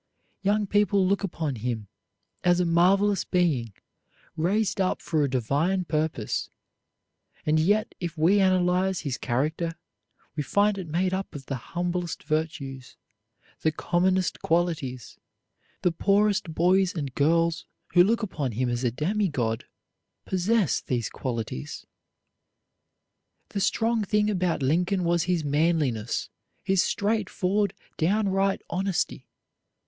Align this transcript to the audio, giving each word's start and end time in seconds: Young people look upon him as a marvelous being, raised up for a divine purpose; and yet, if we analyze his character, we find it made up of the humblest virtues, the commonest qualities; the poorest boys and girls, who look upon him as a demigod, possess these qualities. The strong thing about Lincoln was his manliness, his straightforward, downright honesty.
Young 0.41 0.65
people 0.65 1.05
look 1.05 1.23
upon 1.23 1.57
him 1.57 1.87
as 2.43 2.59
a 2.59 2.65
marvelous 2.65 3.23
being, 3.23 3.71
raised 4.35 4.81
up 4.81 4.99
for 4.99 5.23
a 5.23 5.29
divine 5.29 5.85
purpose; 5.85 6.49
and 7.45 7.59
yet, 7.59 7.93
if 7.99 8.17
we 8.17 8.39
analyze 8.39 9.01
his 9.01 9.19
character, 9.19 9.75
we 10.35 10.41
find 10.41 10.79
it 10.79 10.87
made 10.87 11.13
up 11.13 11.35
of 11.35 11.45
the 11.45 11.57
humblest 11.77 12.23
virtues, 12.23 12.95
the 13.61 13.71
commonest 13.71 14.41
qualities; 14.41 15.19
the 15.83 15.91
poorest 15.91 16.51
boys 16.55 16.95
and 16.95 17.13
girls, 17.13 17.67
who 17.93 18.03
look 18.03 18.23
upon 18.23 18.53
him 18.53 18.69
as 18.71 18.83
a 18.83 18.89
demigod, 18.89 19.65
possess 20.25 20.81
these 20.81 21.11
qualities. 21.11 21.85
The 23.49 23.59
strong 23.59 24.03
thing 24.03 24.31
about 24.31 24.63
Lincoln 24.63 25.03
was 25.03 25.25
his 25.25 25.43
manliness, 25.43 26.29
his 26.63 26.81
straightforward, 26.81 27.75
downright 27.97 28.63
honesty. 28.67 29.27